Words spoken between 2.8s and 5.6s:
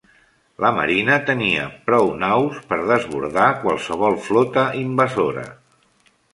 desbordar qualsevol flota invasora.